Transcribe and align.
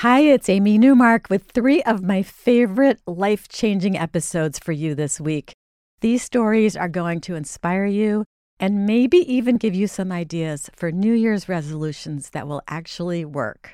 Hi, 0.00 0.20
it's 0.20 0.48
Amy 0.48 0.78
Newmark 0.78 1.28
with 1.28 1.50
three 1.50 1.82
of 1.82 2.02
my 2.02 2.22
favorite 2.22 3.00
life 3.06 3.48
changing 3.48 3.98
episodes 3.98 4.58
for 4.58 4.72
you 4.72 4.94
this 4.94 5.20
week. 5.20 5.52
These 6.00 6.22
stories 6.22 6.74
are 6.74 6.88
going 6.88 7.20
to 7.20 7.34
inspire 7.34 7.84
you 7.84 8.24
and 8.58 8.86
maybe 8.86 9.18
even 9.18 9.58
give 9.58 9.74
you 9.74 9.86
some 9.86 10.10
ideas 10.10 10.70
for 10.74 10.90
New 10.90 11.12
Year's 11.12 11.50
resolutions 11.50 12.30
that 12.30 12.48
will 12.48 12.62
actually 12.66 13.26
work. 13.26 13.72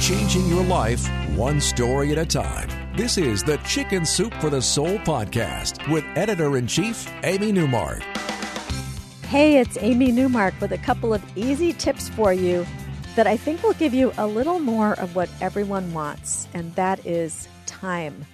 Changing 0.00 0.48
your 0.48 0.64
life 0.64 1.06
one 1.36 1.60
story 1.60 2.12
at 2.12 2.16
a 2.16 2.24
time. 2.24 2.79
This 3.00 3.16
is 3.16 3.42
the 3.42 3.56
Chicken 3.64 4.04
Soup 4.04 4.34
for 4.42 4.50
the 4.50 4.60
Soul 4.60 4.98
podcast 4.98 5.90
with 5.90 6.04
editor 6.16 6.58
in 6.58 6.66
chief, 6.66 7.10
Amy 7.24 7.50
Newmark. 7.50 8.02
Hey, 9.22 9.56
it's 9.56 9.78
Amy 9.80 10.12
Newmark 10.12 10.52
with 10.60 10.70
a 10.72 10.76
couple 10.76 11.14
of 11.14 11.24
easy 11.34 11.72
tips 11.72 12.10
for 12.10 12.34
you 12.34 12.66
that 13.16 13.26
I 13.26 13.38
think 13.38 13.62
will 13.62 13.72
give 13.72 13.94
you 13.94 14.12
a 14.18 14.26
little 14.26 14.58
more 14.58 15.00
of 15.00 15.16
what 15.16 15.30
everyone 15.40 15.94
wants, 15.94 16.46
and 16.52 16.74
that 16.74 17.06
is 17.06 17.48
time. 17.64 18.26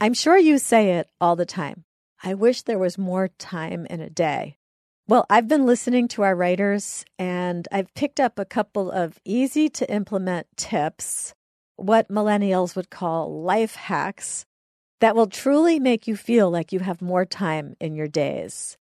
I'm 0.00 0.12
sure 0.12 0.36
you 0.36 0.58
say 0.58 0.94
it 0.94 1.08
all 1.20 1.36
the 1.36 1.46
time. 1.46 1.84
I 2.20 2.34
wish 2.34 2.62
there 2.62 2.80
was 2.80 2.98
more 2.98 3.28
time 3.38 3.86
in 3.86 4.00
a 4.00 4.10
day. 4.10 4.56
Well, 5.06 5.24
I've 5.30 5.46
been 5.46 5.66
listening 5.66 6.08
to 6.08 6.22
our 6.22 6.34
writers 6.34 7.04
and 7.16 7.68
I've 7.70 7.94
picked 7.94 8.18
up 8.18 8.40
a 8.40 8.44
couple 8.44 8.90
of 8.90 9.20
easy 9.24 9.68
to 9.68 9.88
implement 9.88 10.48
tips, 10.56 11.32
what 11.76 12.08
millennials 12.08 12.76
would 12.76 12.90
call 12.90 13.42
life 13.42 13.74
hacks, 13.74 14.44
that 15.00 15.16
will 15.16 15.26
truly 15.26 15.78
make 15.78 16.06
you 16.06 16.16
feel 16.16 16.50
like 16.50 16.72
you 16.72 16.80
have 16.80 17.02
more 17.02 17.24
time 17.24 17.76
in 17.80 17.94
your 17.94 18.08
days. 18.08 18.76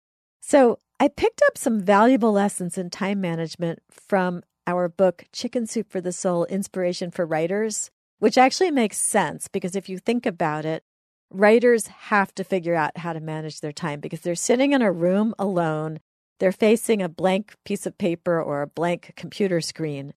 So, 0.41 0.79
I 1.01 1.09
picked 1.09 1.43
up 1.47 1.57
some 1.57 1.81
valuable 1.81 2.33
lessons 2.33 2.77
in 2.77 2.91
time 2.91 3.21
management 3.21 3.81
from 3.91 4.43
our 4.67 4.89
book, 4.89 5.27
Chicken 5.33 5.67
Soup 5.67 5.89
for 5.89 6.01
the 6.01 6.13
Soul 6.13 6.45
Inspiration 6.47 7.13
for 7.13 7.25
Writers, 7.25 7.91
which 8.19 8.37
actually 8.37 8.73
makes 8.73 8.99
sense 8.99 9.47
because 9.47 9.77
if 9.77 9.89
you 9.89 9.99
think 9.99 10.27
about 10.27 10.65
it, 10.65 10.83
writers 11.31 11.87
have 11.87 12.35
to 12.35 12.43
figure 12.43 12.75
out 12.75 12.99
how 12.99 13.13
to 13.13 13.21
manage 13.21 13.61
their 13.61 13.71
time 13.71 14.01
because 14.01 14.21
they're 14.23 14.35
sitting 14.35 14.73
in 14.73 14.83
a 14.83 14.91
room 14.91 15.35
alone 15.39 16.01
they're 16.39 16.53
facing 16.53 17.03
a 17.03 17.09
blank 17.09 17.55
piece 17.65 17.87
of 17.87 17.99
paper 17.99 18.41
or 18.41 18.63
a 18.63 18.67
blank 18.67 19.13
computer 19.17 19.61
screen, 19.61 20.15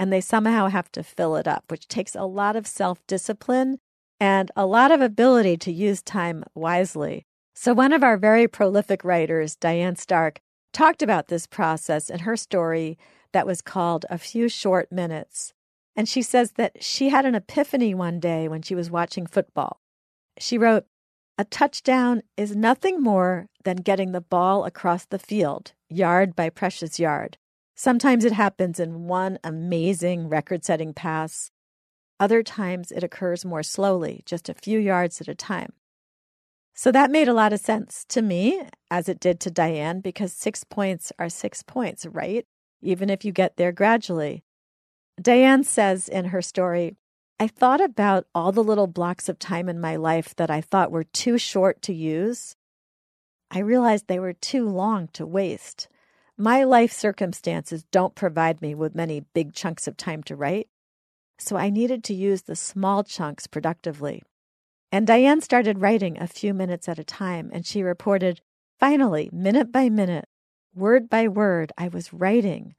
and 0.00 0.10
they 0.10 0.22
somehow 0.22 0.68
have 0.68 0.90
to 0.90 1.02
fill 1.02 1.36
it 1.36 1.46
up, 1.46 1.64
which 1.68 1.86
takes 1.86 2.14
a 2.14 2.24
lot 2.24 2.56
of 2.56 2.66
self 2.66 3.06
discipline 3.06 3.78
and 4.18 4.50
a 4.56 4.64
lot 4.64 4.90
of 4.90 5.02
ability 5.02 5.58
to 5.58 5.70
use 5.70 6.02
time 6.02 6.42
wisely. 6.54 7.26
So, 7.54 7.74
one 7.74 7.92
of 7.92 8.02
our 8.02 8.16
very 8.16 8.48
prolific 8.48 9.04
writers, 9.04 9.56
Diane 9.56 9.96
Stark, 9.96 10.40
talked 10.72 11.02
about 11.02 11.28
this 11.28 11.46
process 11.46 12.08
in 12.08 12.20
her 12.20 12.34
story 12.34 12.96
that 13.32 13.46
was 13.46 13.60
called 13.60 14.06
A 14.08 14.16
Few 14.16 14.48
Short 14.48 14.90
Minutes. 14.90 15.52
And 15.94 16.08
she 16.08 16.22
says 16.22 16.52
that 16.52 16.82
she 16.82 17.10
had 17.10 17.26
an 17.26 17.34
epiphany 17.34 17.94
one 17.94 18.20
day 18.20 18.48
when 18.48 18.62
she 18.62 18.74
was 18.74 18.90
watching 18.90 19.26
football. 19.26 19.80
She 20.38 20.56
wrote, 20.56 20.86
a 21.36 21.44
touchdown 21.44 22.22
is 22.38 22.56
nothing 22.56 23.02
more 23.02 23.48
than 23.64 23.76
getting 23.76 24.12
the 24.12 24.20
ball 24.22 24.64
across 24.64 25.04
the 25.04 25.18
field, 25.18 25.72
yard 25.90 26.34
by 26.34 26.48
precious 26.48 26.98
yard. 26.98 27.36
Sometimes 27.82 28.26
it 28.26 28.34
happens 28.34 28.78
in 28.78 29.08
one 29.08 29.38
amazing 29.42 30.28
record 30.28 30.66
setting 30.66 30.92
pass. 30.92 31.50
Other 32.20 32.42
times 32.42 32.92
it 32.92 33.02
occurs 33.02 33.42
more 33.42 33.62
slowly, 33.62 34.20
just 34.26 34.50
a 34.50 34.54
few 34.54 34.78
yards 34.78 35.18
at 35.22 35.28
a 35.28 35.34
time. 35.34 35.72
So 36.74 36.92
that 36.92 37.10
made 37.10 37.26
a 37.26 37.32
lot 37.32 37.54
of 37.54 37.60
sense 37.60 38.04
to 38.10 38.20
me, 38.20 38.60
as 38.90 39.08
it 39.08 39.18
did 39.18 39.40
to 39.40 39.50
Diane, 39.50 40.00
because 40.00 40.34
six 40.34 40.62
points 40.62 41.10
are 41.18 41.30
six 41.30 41.62
points, 41.62 42.04
right? 42.04 42.44
Even 42.82 43.08
if 43.08 43.24
you 43.24 43.32
get 43.32 43.56
there 43.56 43.72
gradually. 43.72 44.44
Diane 45.18 45.64
says 45.64 46.06
in 46.06 46.26
her 46.26 46.42
story, 46.42 46.96
I 47.38 47.46
thought 47.46 47.80
about 47.80 48.26
all 48.34 48.52
the 48.52 48.62
little 48.62 48.88
blocks 48.88 49.26
of 49.26 49.38
time 49.38 49.70
in 49.70 49.80
my 49.80 49.96
life 49.96 50.36
that 50.36 50.50
I 50.50 50.60
thought 50.60 50.92
were 50.92 51.04
too 51.04 51.38
short 51.38 51.80
to 51.80 51.94
use. 51.94 52.56
I 53.50 53.60
realized 53.60 54.06
they 54.06 54.20
were 54.20 54.34
too 54.34 54.68
long 54.68 55.08
to 55.14 55.24
waste. 55.24 55.88
My 56.40 56.64
life 56.64 56.90
circumstances 56.90 57.84
don't 57.90 58.14
provide 58.14 58.62
me 58.62 58.74
with 58.74 58.94
many 58.94 59.26
big 59.34 59.52
chunks 59.52 59.86
of 59.86 59.98
time 59.98 60.22
to 60.22 60.34
write, 60.34 60.68
so 61.36 61.58
I 61.58 61.68
needed 61.68 62.02
to 62.04 62.14
use 62.14 62.40
the 62.40 62.56
small 62.56 63.04
chunks 63.04 63.46
productively. 63.46 64.22
And 64.90 65.06
Diane 65.06 65.42
started 65.42 65.82
writing 65.82 66.16
a 66.18 66.26
few 66.26 66.54
minutes 66.54 66.88
at 66.88 66.98
a 66.98 67.04
time, 67.04 67.50
and 67.52 67.66
she 67.66 67.82
reported, 67.82 68.40
finally, 68.78 69.28
minute 69.30 69.70
by 69.70 69.90
minute, 69.90 70.30
word 70.74 71.10
by 71.10 71.28
word, 71.28 71.72
I 71.76 71.88
was 71.88 72.10
writing. 72.10 72.74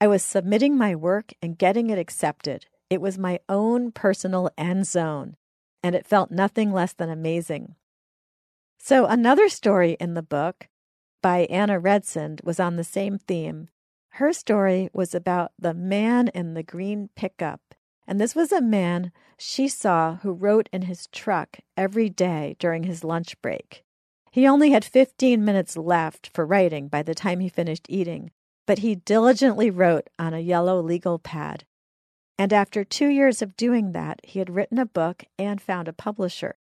I 0.00 0.08
was 0.08 0.24
submitting 0.24 0.76
my 0.76 0.96
work 0.96 1.32
and 1.40 1.56
getting 1.56 1.90
it 1.90 2.00
accepted. 2.00 2.66
It 2.90 3.00
was 3.00 3.16
my 3.16 3.38
own 3.48 3.92
personal 3.92 4.50
end 4.58 4.88
zone, 4.88 5.36
and 5.84 5.94
it 5.94 6.04
felt 6.04 6.32
nothing 6.32 6.72
less 6.72 6.92
than 6.92 7.10
amazing. 7.10 7.76
So, 8.80 9.06
another 9.06 9.48
story 9.48 9.96
in 10.00 10.14
the 10.14 10.22
book 10.22 10.66
by 11.24 11.46
Anna 11.48 11.80
Redsand 11.80 12.44
was 12.44 12.60
on 12.60 12.76
the 12.76 12.84
same 12.84 13.16
theme. 13.16 13.68
Her 14.10 14.34
story 14.34 14.90
was 14.92 15.14
about 15.14 15.52
the 15.58 15.72
man 15.72 16.28
in 16.34 16.52
the 16.52 16.62
green 16.62 17.08
pickup. 17.16 17.62
And 18.06 18.20
this 18.20 18.34
was 18.34 18.52
a 18.52 18.60
man 18.60 19.10
she 19.38 19.66
saw 19.66 20.16
who 20.16 20.32
wrote 20.34 20.68
in 20.70 20.82
his 20.82 21.06
truck 21.06 21.60
every 21.78 22.10
day 22.10 22.56
during 22.58 22.82
his 22.82 23.04
lunch 23.04 23.40
break. 23.40 23.84
He 24.32 24.46
only 24.46 24.72
had 24.72 24.84
15 24.84 25.42
minutes 25.42 25.78
left 25.78 26.28
for 26.34 26.44
writing 26.44 26.88
by 26.88 27.02
the 27.02 27.14
time 27.14 27.40
he 27.40 27.48
finished 27.48 27.86
eating, 27.88 28.30
but 28.66 28.80
he 28.80 28.94
diligently 28.94 29.70
wrote 29.70 30.10
on 30.18 30.34
a 30.34 30.40
yellow 30.40 30.78
legal 30.82 31.18
pad. 31.18 31.64
And 32.38 32.52
after 32.52 32.84
two 32.84 33.08
years 33.08 33.40
of 33.40 33.56
doing 33.56 33.92
that, 33.92 34.20
he 34.24 34.40
had 34.40 34.50
written 34.50 34.78
a 34.78 34.84
book 34.84 35.24
and 35.38 35.58
found 35.58 35.88
a 35.88 35.94
publisher. 35.94 36.56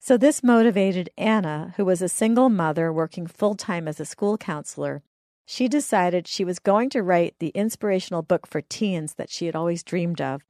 So 0.00 0.16
this 0.16 0.42
motivated 0.42 1.10
Anna, 1.18 1.74
who 1.76 1.84
was 1.84 2.00
a 2.00 2.08
single 2.08 2.48
mother 2.48 2.92
working 2.92 3.26
full 3.26 3.54
time 3.54 3.88
as 3.88 4.00
a 4.00 4.04
school 4.04 4.38
counselor. 4.38 5.02
She 5.44 5.66
decided 5.66 6.28
she 6.28 6.44
was 6.44 6.58
going 6.58 6.90
to 6.90 7.02
write 7.02 7.34
the 7.38 7.48
inspirational 7.48 8.22
book 8.22 8.46
for 8.46 8.60
teens 8.60 9.14
that 9.14 9.30
she 9.30 9.46
had 9.46 9.56
always 9.56 9.82
dreamed 9.82 10.20
of. 10.20 10.42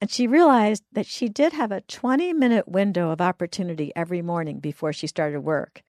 And 0.00 0.10
she 0.10 0.26
realized 0.26 0.82
that 0.92 1.06
she 1.06 1.28
did 1.28 1.52
have 1.52 1.72
a 1.72 1.80
20 1.82 2.32
minute 2.34 2.68
window 2.68 3.10
of 3.10 3.20
opportunity 3.20 3.92
every 3.96 4.22
morning 4.22 4.60
before 4.60 4.92
she 4.92 5.06
started 5.06 5.40
work. 5.40 5.82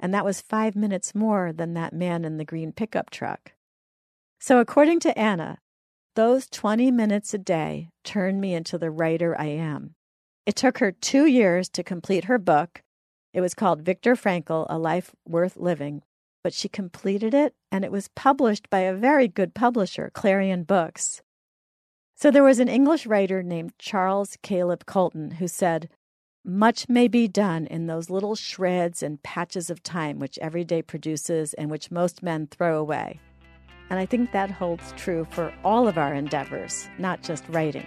And 0.00 0.12
that 0.12 0.24
was 0.24 0.40
five 0.40 0.74
minutes 0.74 1.14
more 1.14 1.52
than 1.52 1.74
that 1.74 1.92
man 1.92 2.24
in 2.24 2.38
the 2.38 2.44
green 2.44 2.72
pickup 2.72 3.10
truck. 3.10 3.52
So, 4.40 4.58
according 4.58 4.98
to 5.00 5.16
Anna, 5.16 5.58
those 6.16 6.48
20 6.48 6.90
minutes 6.90 7.32
a 7.34 7.38
day 7.38 7.90
turned 8.02 8.40
me 8.40 8.52
into 8.52 8.78
the 8.78 8.90
writer 8.90 9.38
I 9.38 9.46
am. 9.46 9.94
It 10.44 10.56
took 10.56 10.78
her 10.78 10.90
two 10.90 11.26
years 11.26 11.68
to 11.70 11.84
complete 11.84 12.24
her 12.24 12.38
book. 12.38 12.82
It 13.32 13.40
was 13.40 13.54
called 13.54 13.82
Viktor 13.82 14.16
Frankl 14.16 14.66
A 14.68 14.76
Life 14.76 15.12
Worth 15.26 15.56
Living, 15.56 16.02
but 16.42 16.52
she 16.52 16.68
completed 16.68 17.32
it 17.32 17.54
and 17.70 17.84
it 17.84 17.92
was 17.92 18.08
published 18.08 18.68
by 18.68 18.80
a 18.80 18.94
very 18.94 19.28
good 19.28 19.54
publisher, 19.54 20.10
Clarion 20.12 20.64
Books. 20.64 21.22
So 22.16 22.30
there 22.30 22.42
was 22.42 22.58
an 22.58 22.68
English 22.68 23.06
writer 23.06 23.42
named 23.42 23.72
Charles 23.78 24.36
Caleb 24.42 24.84
Colton 24.84 25.32
who 25.32 25.46
said, 25.46 25.88
Much 26.44 26.88
may 26.88 27.06
be 27.06 27.28
done 27.28 27.66
in 27.66 27.86
those 27.86 28.10
little 28.10 28.34
shreds 28.34 29.02
and 29.02 29.22
patches 29.22 29.70
of 29.70 29.82
time 29.82 30.18
which 30.18 30.38
every 30.40 30.64
day 30.64 30.82
produces 30.82 31.54
and 31.54 31.70
which 31.70 31.92
most 31.92 32.22
men 32.22 32.48
throw 32.48 32.78
away. 32.78 33.20
And 33.90 33.98
I 34.00 34.06
think 34.06 34.32
that 34.32 34.50
holds 34.50 34.92
true 34.96 35.26
for 35.30 35.54
all 35.64 35.86
of 35.86 35.98
our 35.98 36.14
endeavors, 36.14 36.88
not 36.98 37.22
just 37.22 37.44
writing. 37.48 37.86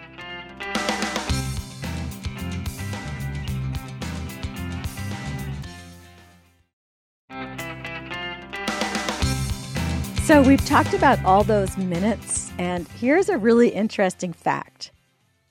So, 10.25 10.41
we've 10.41 10.65
talked 10.65 10.95
about 10.95 11.23
all 11.23 11.43
those 11.43 11.77
minutes, 11.77 12.51
and 12.57 12.87
here's 12.87 13.29
a 13.29 13.37
really 13.37 13.69
interesting 13.69 14.33
fact 14.33 14.91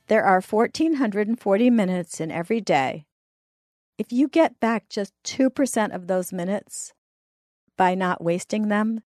there 0.09 0.25
are 0.25 0.41
1,440 0.41 1.71
minutes 1.71 2.21
in 2.21 2.33
every 2.33 2.61
day. 2.61 3.07
If 3.99 4.11
you 4.11 4.27
get 4.27 4.59
back 4.59 4.89
just 4.89 5.13
2% 5.27 5.95
of 5.95 6.09
those 6.09 6.33
minutes 6.33 6.93
by 7.79 7.95
not 7.95 8.25
wasting 8.25 8.67
them, 8.67 9.03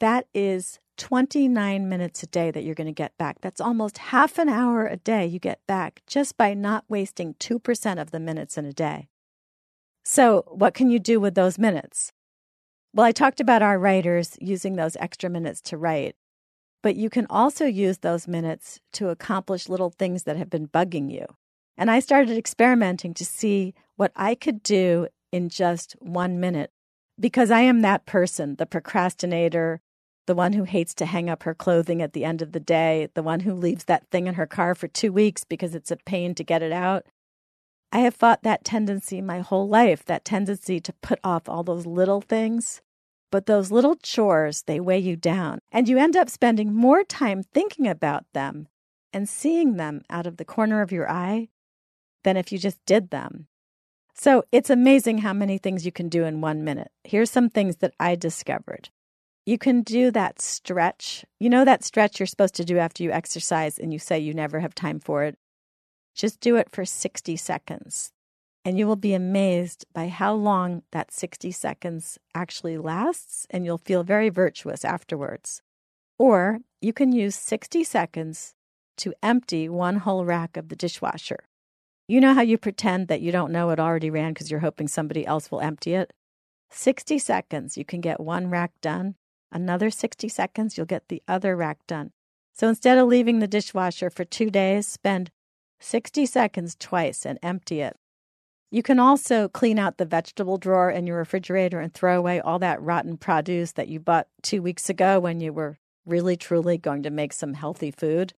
that 0.00 0.26
is 0.34 0.80
29 0.96 1.88
minutes 1.88 2.24
a 2.24 2.26
day 2.26 2.50
that 2.50 2.64
you're 2.64 2.74
going 2.74 2.88
to 2.88 2.92
get 2.92 3.16
back. 3.16 3.40
That's 3.40 3.60
almost 3.60 3.98
half 3.98 4.36
an 4.36 4.48
hour 4.48 4.88
a 4.88 4.96
day 4.96 5.24
you 5.24 5.38
get 5.38 5.64
back 5.68 6.02
just 6.08 6.36
by 6.36 6.54
not 6.54 6.84
wasting 6.88 7.34
2% 7.34 8.00
of 8.00 8.10
the 8.10 8.18
minutes 8.18 8.58
in 8.58 8.64
a 8.64 8.72
day. 8.72 9.06
So, 10.04 10.42
what 10.48 10.74
can 10.74 10.90
you 10.90 10.98
do 10.98 11.20
with 11.20 11.36
those 11.36 11.56
minutes? 11.56 12.12
Well, 12.94 13.06
I 13.06 13.12
talked 13.12 13.40
about 13.40 13.62
our 13.62 13.78
writers 13.78 14.36
using 14.40 14.76
those 14.76 14.96
extra 14.96 15.28
minutes 15.28 15.60
to 15.62 15.76
write, 15.76 16.16
but 16.82 16.96
you 16.96 17.10
can 17.10 17.26
also 17.28 17.66
use 17.66 17.98
those 17.98 18.26
minutes 18.26 18.80
to 18.94 19.10
accomplish 19.10 19.68
little 19.68 19.90
things 19.90 20.22
that 20.24 20.36
have 20.36 20.50
been 20.50 20.68
bugging 20.68 21.12
you. 21.12 21.26
And 21.76 21.90
I 21.90 22.00
started 22.00 22.36
experimenting 22.36 23.14
to 23.14 23.24
see 23.24 23.74
what 23.96 24.12
I 24.16 24.34
could 24.34 24.62
do 24.62 25.06
in 25.30 25.48
just 25.48 25.92
one 26.00 26.40
minute 26.40 26.70
because 27.20 27.50
I 27.50 27.60
am 27.60 27.82
that 27.82 28.06
person, 28.06 28.56
the 28.56 28.66
procrastinator, 28.66 29.80
the 30.26 30.34
one 30.34 30.52
who 30.52 30.64
hates 30.64 30.94
to 30.94 31.06
hang 31.06 31.28
up 31.28 31.42
her 31.42 31.54
clothing 31.54 32.00
at 32.02 32.12
the 32.12 32.24
end 32.24 32.42
of 32.42 32.52
the 32.52 32.60
day, 32.60 33.08
the 33.14 33.22
one 33.22 33.40
who 33.40 33.54
leaves 33.54 33.84
that 33.84 34.08
thing 34.10 34.26
in 34.26 34.34
her 34.34 34.46
car 34.46 34.74
for 34.74 34.88
two 34.88 35.12
weeks 35.12 35.44
because 35.44 35.74
it's 35.74 35.90
a 35.90 35.96
pain 35.96 36.34
to 36.34 36.44
get 36.44 36.62
it 36.62 36.72
out. 36.72 37.06
I 37.90 38.00
have 38.00 38.14
fought 38.14 38.42
that 38.42 38.64
tendency 38.64 39.22
my 39.22 39.40
whole 39.40 39.68
life, 39.68 40.04
that 40.04 40.24
tendency 40.24 40.78
to 40.80 40.92
put 40.94 41.18
off 41.24 41.48
all 41.48 41.62
those 41.62 41.86
little 41.86 42.20
things. 42.20 42.82
But 43.30 43.46
those 43.46 43.70
little 43.70 43.96
chores, 43.96 44.62
they 44.62 44.80
weigh 44.80 45.00
you 45.00 45.16
down, 45.16 45.60
and 45.70 45.88
you 45.88 45.98
end 45.98 46.16
up 46.16 46.30
spending 46.30 46.74
more 46.74 47.04
time 47.04 47.42
thinking 47.42 47.86
about 47.86 48.24
them 48.32 48.68
and 49.12 49.28
seeing 49.28 49.76
them 49.76 50.02
out 50.08 50.26
of 50.26 50.36
the 50.36 50.44
corner 50.44 50.80
of 50.80 50.92
your 50.92 51.10
eye 51.10 51.48
than 52.24 52.36
if 52.36 52.52
you 52.52 52.58
just 52.58 52.78
did 52.86 53.10
them. 53.10 53.46
So 54.14 54.44
it's 54.50 54.70
amazing 54.70 55.18
how 55.18 55.32
many 55.32 55.58
things 55.58 55.86
you 55.86 55.92
can 55.92 56.08
do 56.08 56.24
in 56.24 56.40
one 56.40 56.64
minute. 56.64 56.90
Here's 57.04 57.30
some 57.30 57.48
things 57.48 57.76
that 57.76 57.94
I 58.00 58.16
discovered. 58.16 58.90
You 59.46 59.58
can 59.58 59.82
do 59.82 60.10
that 60.10 60.40
stretch. 60.40 61.24
You 61.38 61.48
know 61.48 61.64
that 61.64 61.84
stretch 61.84 62.18
you're 62.18 62.26
supposed 62.26 62.54
to 62.56 62.64
do 62.64 62.78
after 62.78 63.02
you 63.02 63.12
exercise 63.12 63.78
and 63.78 63.92
you 63.92 63.98
say 63.98 64.18
you 64.18 64.34
never 64.34 64.60
have 64.60 64.74
time 64.74 65.00
for 65.00 65.24
it? 65.24 65.38
Just 66.18 66.40
do 66.40 66.56
it 66.56 66.68
for 66.72 66.84
60 66.84 67.36
seconds. 67.36 68.10
And 68.64 68.76
you 68.76 68.88
will 68.88 68.96
be 68.96 69.14
amazed 69.14 69.86
by 69.94 70.08
how 70.08 70.34
long 70.34 70.82
that 70.90 71.12
60 71.12 71.52
seconds 71.52 72.18
actually 72.34 72.76
lasts, 72.76 73.46
and 73.50 73.64
you'll 73.64 73.78
feel 73.78 74.02
very 74.02 74.28
virtuous 74.28 74.84
afterwards. 74.84 75.62
Or 76.18 76.58
you 76.82 76.92
can 76.92 77.12
use 77.12 77.36
60 77.36 77.84
seconds 77.84 78.54
to 78.98 79.14
empty 79.22 79.68
one 79.68 79.98
whole 79.98 80.24
rack 80.24 80.56
of 80.56 80.68
the 80.68 80.76
dishwasher. 80.76 81.44
You 82.08 82.20
know 82.20 82.34
how 82.34 82.42
you 82.42 82.58
pretend 82.58 83.06
that 83.08 83.20
you 83.20 83.30
don't 83.30 83.52
know 83.52 83.70
it 83.70 83.78
already 83.78 84.10
ran 84.10 84.32
because 84.32 84.50
you're 84.50 84.60
hoping 84.60 84.88
somebody 84.88 85.24
else 85.24 85.52
will 85.52 85.60
empty 85.60 85.94
it? 85.94 86.12
60 86.70 87.18
seconds, 87.18 87.78
you 87.78 87.84
can 87.84 88.00
get 88.00 88.18
one 88.18 88.50
rack 88.50 88.72
done. 88.80 89.14
Another 89.52 89.88
60 89.88 90.28
seconds, 90.28 90.76
you'll 90.76 90.84
get 90.84 91.08
the 91.08 91.22
other 91.28 91.54
rack 91.54 91.78
done. 91.86 92.10
So 92.54 92.68
instead 92.68 92.98
of 92.98 93.06
leaving 93.06 93.38
the 93.38 93.46
dishwasher 93.46 94.10
for 94.10 94.24
two 94.24 94.50
days, 94.50 94.88
spend 94.88 95.30
60 95.80 96.26
seconds 96.26 96.76
twice 96.78 97.24
and 97.24 97.38
empty 97.42 97.80
it. 97.80 97.96
You 98.70 98.82
can 98.82 98.98
also 98.98 99.48
clean 99.48 99.78
out 99.78 99.96
the 99.96 100.04
vegetable 100.04 100.58
drawer 100.58 100.90
in 100.90 101.06
your 101.06 101.16
refrigerator 101.16 101.80
and 101.80 101.92
throw 101.92 102.18
away 102.18 102.40
all 102.40 102.58
that 102.58 102.82
rotten 102.82 103.16
produce 103.16 103.72
that 103.72 103.88
you 103.88 103.98
bought 103.98 104.28
two 104.42 104.60
weeks 104.60 104.90
ago 104.90 105.18
when 105.18 105.40
you 105.40 105.52
were 105.52 105.78
really, 106.04 106.36
truly 106.36 106.76
going 106.76 107.02
to 107.02 107.10
make 107.10 107.32
some 107.32 107.54
healthy 107.54 107.90
food. 107.90 108.34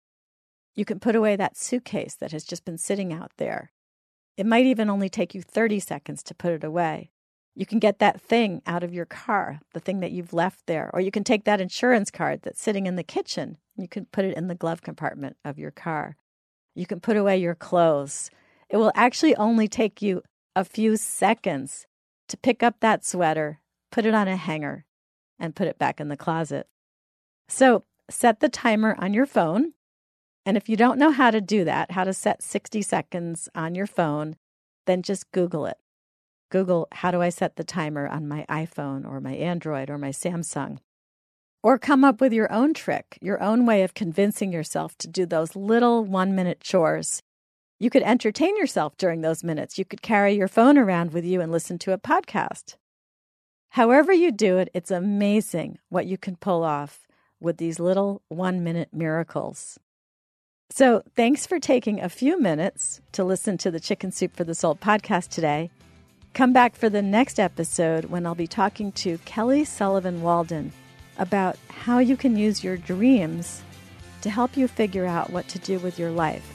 You 0.74 0.84
can 0.84 1.00
put 1.00 1.16
away 1.16 1.36
that 1.36 1.56
suitcase 1.56 2.14
that 2.16 2.32
has 2.32 2.44
just 2.44 2.64
been 2.64 2.78
sitting 2.78 3.12
out 3.12 3.32
there. 3.38 3.72
It 4.36 4.46
might 4.46 4.66
even 4.66 4.90
only 4.90 5.08
take 5.08 5.34
you 5.34 5.42
30 5.42 5.80
seconds 5.80 6.22
to 6.24 6.34
put 6.34 6.52
it 6.52 6.62
away. 6.62 7.10
You 7.54 7.66
can 7.66 7.78
get 7.80 7.98
that 7.98 8.20
thing 8.20 8.62
out 8.66 8.84
of 8.84 8.94
your 8.94 9.04
car, 9.04 9.60
the 9.74 9.80
thing 9.80 9.98
that 10.00 10.12
you've 10.12 10.32
left 10.32 10.66
there, 10.66 10.90
or 10.94 11.00
you 11.00 11.10
can 11.10 11.24
take 11.24 11.44
that 11.44 11.60
insurance 11.60 12.10
card 12.10 12.42
that's 12.42 12.62
sitting 12.62 12.86
in 12.86 12.94
the 12.94 13.02
kitchen. 13.02 13.58
You 13.76 13.88
can 13.88 14.06
put 14.06 14.24
it 14.24 14.36
in 14.36 14.46
the 14.46 14.54
glove 14.54 14.82
compartment 14.82 15.36
of 15.44 15.58
your 15.58 15.72
car. 15.72 16.16
You 16.78 16.86
can 16.86 17.00
put 17.00 17.16
away 17.16 17.38
your 17.38 17.54
clothes. 17.54 18.30
It 18.68 18.76
will 18.76 18.92
actually 18.94 19.34
only 19.36 19.66
take 19.66 20.00
you 20.00 20.22
a 20.54 20.64
few 20.64 20.96
seconds 20.96 21.86
to 22.28 22.36
pick 22.36 22.62
up 22.62 22.80
that 22.80 23.04
sweater, 23.04 23.60
put 23.90 24.06
it 24.06 24.14
on 24.14 24.28
a 24.28 24.36
hanger, 24.36 24.84
and 25.38 25.56
put 25.56 25.66
it 25.66 25.78
back 25.78 26.00
in 26.00 26.08
the 26.08 26.16
closet. 26.16 26.68
So 27.48 27.84
set 28.08 28.40
the 28.40 28.48
timer 28.48 28.94
on 28.98 29.12
your 29.12 29.26
phone 29.26 29.72
and 30.48 30.56
if 30.56 30.66
you 30.66 30.76
don't 30.76 30.98
know 30.98 31.10
how 31.10 31.30
to 31.30 31.42
do 31.42 31.64
that, 31.64 31.90
how 31.90 32.04
to 32.04 32.14
set 32.14 32.42
60 32.42 32.80
seconds 32.80 33.50
on 33.54 33.74
your 33.74 33.86
phone, 33.86 34.36
then 34.86 35.02
just 35.02 35.30
Google 35.30 35.66
it. 35.66 35.76
Google, 36.48 36.88
how 36.90 37.10
do 37.10 37.20
I 37.20 37.28
set 37.28 37.56
the 37.56 37.64
timer 37.64 38.08
on 38.08 38.26
my 38.26 38.46
iPhone 38.48 39.06
or 39.06 39.20
my 39.20 39.34
Android 39.34 39.90
or 39.90 39.98
my 39.98 40.08
Samsung? 40.08 40.78
Or 41.68 41.76
come 41.76 42.02
up 42.02 42.22
with 42.22 42.32
your 42.32 42.50
own 42.50 42.72
trick, 42.72 43.18
your 43.20 43.42
own 43.42 43.66
way 43.66 43.82
of 43.82 43.92
convincing 43.92 44.54
yourself 44.54 44.96
to 44.96 45.06
do 45.06 45.26
those 45.26 45.54
little 45.54 46.02
one 46.02 46.34
minute 46.34 46.62
chores. 46.62 47.22
You 47.78 47.90
could 47.90 48.02
entertain 48.04 48.56
yourself 48.56 48.96
during 48.96 49.20
those 49.20 49.44
minutes. 49.44 49.76
You 49.76 49.84
could 49.84 50.00
carry 50.00 50.32
your 50.32 50.48
phone 50.48 50.78
around 50.78 51.12
with 51.12 51.26
you 51.26 51.42
and 51.42 51.52
listen 51.52 51.78
to 51.80 51.92
a 51.92 51.98
podcast. 51.98 52.76
However, 53.72 54.14
you 54.14 54.32
do 54.32 54.56
it, 54.56 54.70
it's 54.72 54.90
amazing 54.90 55.78
what 55.90 56.06
you 56.06 56.16
can 56.16 56.36
pull 56.36 56.64
off 56.64 57.06
with 57.38 57.58
these 57.58 57.78
little 57.78 58.22
one 58.28 58.64
minute 58.64 58.88
miracles. 58.90 59.78
So, 60.70 61.02
thanks 61.14 61.46
for 61.46 61.60
taking 61.60 62.00
a 62.00 62.08
few 62.08 62.40
minutes 62.40 63.02
to 63.12 63.24
listen 63.24 63.58
to 63.58 63.70
the 63.70 63.78
Chicken 63.78 64.10
Soup 64.10 64.34
for 64.34 64.44
the 64.44 64.54
Soul 64.54 64.74
podcast 64.74 65.28
today. 65.28 65.68
Come 66.32 66.54
back 66.54 66.76
for 66.76 66.88
the 66.88 67.02
next 67.02 67.38
episode 67.38 68.06
when 68.06 68.24
I'll 68.24 68.34
be 68.34 68.46
talking 68.46 68.90
to 68.92 69.18
Kelly 69.26 69.66
Sullivan 69.66 70.22
Walden 70.22 70.72
about 71.18 71.56
how 71.68 71.98
you 71.98 72.16
can 72.16 72.36
use 72.36 72.64
your 72.64 72.76
dreams 72.76 73.62
to 74.22 74.30
help 74.30 74.56
you 74.56 74.68
figure 74.68 75.06
out 75.06 75.30
what 75.30 75.48
to 75.48 75.58
do 75.58 75.78
with 75.78 75.98
your 75.98 76.10
life. 76.10 76.54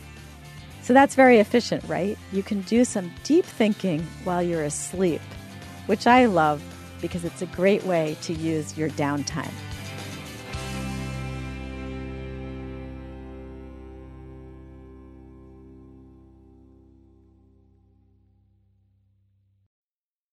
So, 0.82 0.94
that's 0.94 1.16
very 1.16 1.40
efficient, 1.40 1.84
right? 1.86 2.18
You 2.32 2.44
can 2.44 2.62
do 2.62 2.84
some 2.84 3.12
deep 3.24 3.46
thinking 3.46 4.06
while 4.26 4.44
you're 4.44 4.64
asleep, 4.64 5.22
which 5.86 6.08
I 6.08 6.26
love 6.26 6.62
because 7.02 7.24
it's 7.24 7.42
a 7.42 7.48
great 7.48 7.84
way 7.84 8.18
to 8.24 8.34
use 8.34 8.78
your 8.78 8.90
downtime. 8.92 9.52